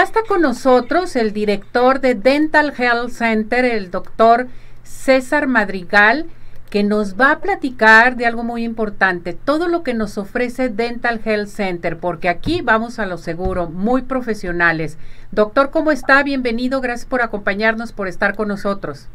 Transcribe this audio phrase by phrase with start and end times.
[0.00, 4.46] ya está con nosotros el director de Dental Health Center, el doctor
[4.82, 6.24] César Madrigal,
[6.70, 11.20] que nos va a platicar de algo muy importante, todo lo que nos ofrece Dental
[11.22, 14.96] Health Center, porque aquí vamos a lo seguro, muy profesionales.
[15.32, 16.22] Doctor, ¿cómo está?
[16.22, 19.06] Bienvenido, gracias por acompañarnos, por estar con nosotros.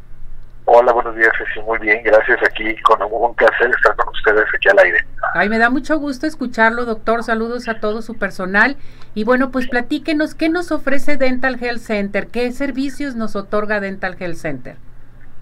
[0.65, 4.69] Hola, buenos días, sí, muy bien, gracias aquí, con un placer estar con ustedes aquí
[4.69, 4.99] al aire.
[5.37, 8.77] Ay, me da mucho gusto escucharlo, doctor, saludos a todo su personal.
[9.15, 12.27] Y bueno, pues platíquenos, ¿qué nos ofrece Dental Health Center?
[12.27, 14.77] ¿Qué servicios nos otorga Dental Health Center?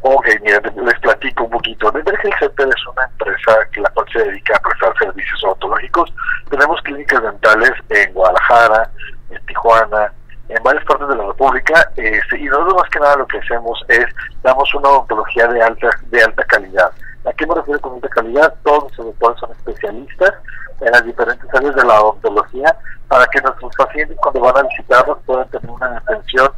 [0.01, 1.91] Ok, mira, les platico un poquito.
[1.91, 6.11] Dental Health Center es una empresa que la cual se dedica a prestar servicios odontológicos.
[6.49, 8.89] Tenemos clínicas dentales en Guadalajara,
[9.29, 10.11] en Tijuana,
[10.49, 13.85] en varias partes de la República este, y nosotros más que nada lo que hacemos
[13.89, 14.05] es
[14.41, 16.91] damos una odontología de alta de alta calidad.
[17.25, 18.53] ¿A qué me refiero con alta calidad?
[18.63, 20.33] Todos los doctores son especialistas
[20.81, 22.75] en las diferentes áreas de la odontología
[23.07, 26.49] para que nuestros pacientes cuando van a visitarnos puedan tener una atención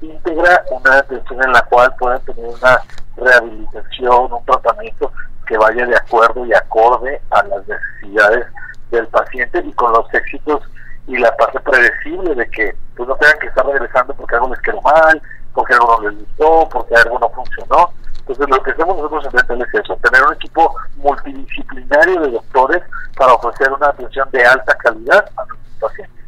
[0.00, 2.80] íntegra, una atención en la cual puedan tener una
[3.16, 5.12] rehabilitación, un tratamiento
[5.46, 8.46] que vaya de acuerdo y acorde a las necesidades
[8.90, 10.62] del paciente y con los éxitos
[11.06, 14.60] y la parte predecible de que pues no tengan que estar regresando porque algo les
[14.60, 15.20] quedó mal,
[15.52, 17.92] porque algo no les gustó, porque algo no funcionó.
[18.22, 22.82] Entonces lo que hacemos nosotros en Dental es eso, tener un equipo multidisciplinario de doctores
[23.16, 26.24] para ofrecer una atención de alta calidad a nuestros pacientes.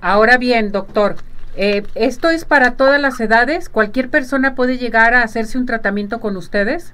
[0.00, 1.14] Ahora bien, doctor,
[1.56, 3.68] eh, ¿esto es para todas las edades?
[3.68, 6.92] ¿Cualquier persona puede llegar a hacerse un tratamiento con ustedes?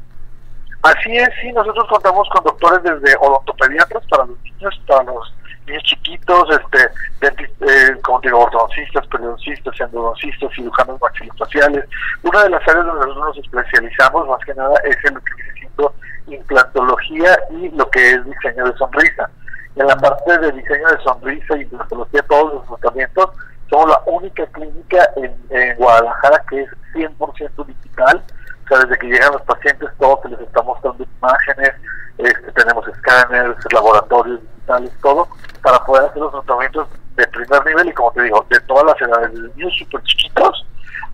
[0.83, 5.35] Así es, sí, nosotros contamos con doctores desde odontopediatras para los niños, para los
[5.71, 6.91] niños chiquitos, este,
[7.23, 11.85] eh, como digo, ortodoncistas, periodoncistas, endodoncistas, cirujanos maxilofaciales.
[12.23, 15.35] Una de las áreas donde nosotros nos especializamos más que nada es en lo que
[15.35, 15.95] viene siendo
[16.27, 19.31] implantología y lo que es diseño de sonrisa.
[19.77, 23.31] En la parte de diseño de sonrisa y implantología, todos los tratamientos,
[23.69, 28.23] somos la única clínica en, Guadalajara que es 100% digital.
[28.65, 31.73] O sea, desde que llegan los pacientes, todos se les está mostrando imágenes,
[32.19, 35.29] este, tenemos escáneres, laboratorios digitales, todo,
[35.63, 39.01] para poder hacer los tratamientos de primer nivel y como te digo, de todas las
[39.01, 40.67] edades, desde niños súper chiquitos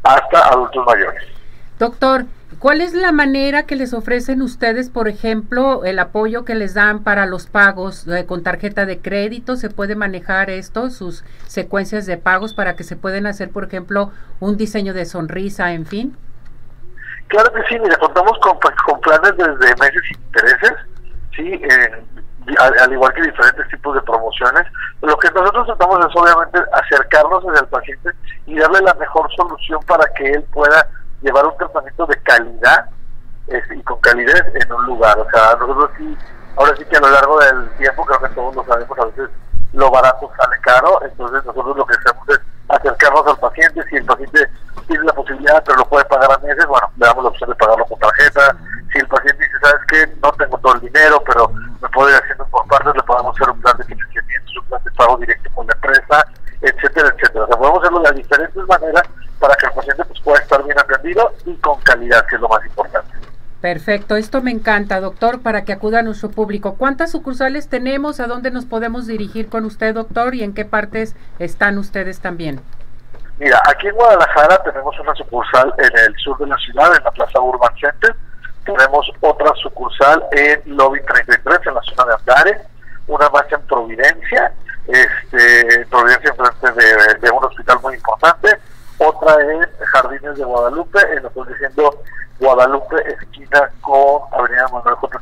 [0.02, 1.22] hasta adultos mayores.
[1.78, 2.24] Doctor,
[2.58, 7.02] ¿cuál es la manera que les ofrecen ustedes, por ejemplo, el apoyo que les dan
[7.02, 9.56] para los pagos eh, con tarjeta de crédito?
[9.56, 14.10] ¿Se puede manejar esto, sus secuencias de pagos para que se pueden hacer, por ejemplo,
[14.40, 16.16] un diseño de sonrisa, en fin?
[17.28, 20.72] Claro que sí, mira, contamos con, con planes desde meses intereses,
[21.34, 22.04] sí, eh,
[22.58, 24.66] al, igual que diferentes tipos de promociones.
[25.02, 28.10] Lo que nosotros tratamos es obviamente acercarnos al paciente
[28.46, 30.88] y darle la mejor solución para que él pueda
[31.22, 32.90] llevar un tratamiento de calidad
[33.48, 35.18] y con calidez en un lugar.
[35.18, 36.16] O sea, nosotros sí,
[36.56, 39.30] ahora sí que a lo largo del tiempo, creo que todos lo sabemos, a veces
[39.72, 44.04] lo barato sale caro, entonces nosotros lo que hacemos es acercarnos al paciente, si el
[44.04, 44.48] paciente
[44.86, 47.56] tiene la posibilidad pero lo puede pagar a meses, bueno, le damos la opción de
[47.56, 48.56] pagarlo con tarjeta,
[48.92, 50.16] si el paciente dice, ¿sabes qué?
[50.22, 53.50] No tengo todo el dinero, pero me puedo ir haciendo por partes, le podemos hacer
[53.50, 56.26] un plan de financiamiento, un plan de pago directo con la empresa,
[56.62, 57.44] etcétera, etcétera.
[57.44, 59.02] O sea, podemos hacerlo de diferentes maneras
[59.38, 62.48] para que el paciente pues, pueda estar bien atendido y con calidad, que es lo
[62.48, 63.12] más importante.
[63.66, 66.76] Perfecto, esto me encanta, doctor, para que acuda a nuestro público.
[66.76, 68.20] ¿Cuántas sucursales tenemos?
[68.20, 70.36] ¿A dónde nos podemos dirigir con usted, doctor?
[70.36, 72.60] ¿Y en qué partes están ustedes también?
[73.40, 77.10] Mira, aquí en Guadalajara tenemos una sucursal en el sur de la ciudad, en la
[77.10, 78.14] Plaza Urban Center.
[78.64, 82.62] Tenemos otra sucursal en Lobby 33, en la zona de Andares.
[83.08, 84.52] Una más en Providencia,
[84.86, 88.60] este, Providencia enfrente de, de un hospital muy importante
[88.98, 92.02] otra en Jardines de Guadalupe, en lo que estoy diciendo
[92.38, 95.20] Guadalupe, esquina con Avenida Manuel J.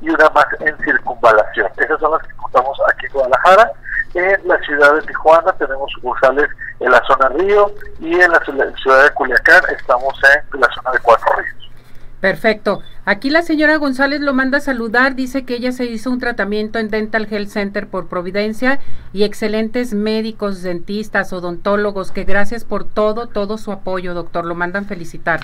[0.00, 1.68] y una más en Circunvalación.
[1.76, 3.72] Esas son las que contamos aquí en Guadalajara.
[4.14, 6.48] En la ciudad de Tijuana tenemos sucursales
[6.80, 10.98] en la zona Río y en la ciudad de Culiacán estamos en la zona de
[11.00, 11.70] Cuatro Ríos.
[12.20, 12.82] Perfecto.
[13.04, 16.78] Aquí la señora González lo manda a saludar, dice que ella se hizo un tratamiento
[16.78, 18.80] en Dental Health Center por Providencia
[19.12, 24.44] y excelentes médicos, dentistas, odontólogos, que gracias por todo, todo su apoyo, doctor.
[24.44, 25.40] Lo mandan felicitar.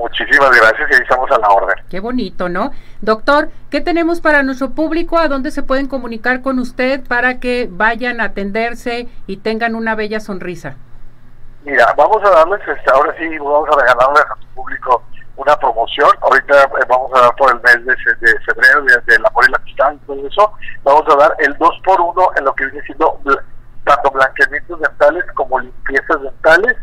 [0.00, 1.76] Muchísimas gracias y ahí estamos a la orden.
[1.90, 2.70] Qué bonito, ¿no?
[3.02, 5.18] Doctor, ¿qué tenemos para nuestro público?
[5.18, 9.94] ¿A dónde se pueden comunicar con usted para que vayan a atenderse y tengan una
[9.94, 10.76] bella sonrisa?
[11.64, 15.02] Mira, vamos a darles, este, ahora sí, vamos a regalarles a nuestro público
[15.36, 16.08] una promoción.
[16.22, 17.94] Ahorita eh, vamos a dar por el mes de,
[18.46, 20.52] febrero, de, la amor y la amistad y todo eso.
[20.82, 23.20] Vamos a dar el 2 por 1 en lo que viene siendo
[23.84, 26.76] tanto blanqueamientos dentales como limpiezas dentales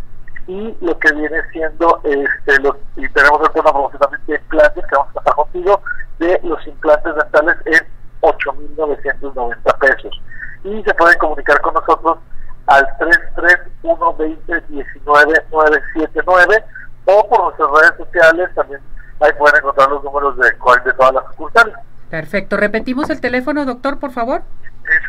[0.48, 4.96] y lo que viene siendo este los y tenemos una promoción también de implantes que
[4.96, 5.82] vamos a pasar contigo
[6.20, 7.86] de los implantes dentales en
[8.22, 10.22] 8.990 pesos
[10.64, 12.20] y se pueden comunicar con nosotros
[12.68, 16.64] al 33 120-19-979
[17.06, 18.80] o por nuestras redes sociales también
[19.20, 21.76] ahí pueden encontrar los números de, de todas las sucursales.
[22.10, 22.58] Perfecto.
[22.58, 24.44] ¿Repetimos el teléfono, doctor, por favor?
[24.86, 25.02] Es